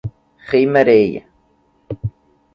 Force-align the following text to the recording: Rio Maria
Rio 0.49 0.65
Maria 0.71 1.21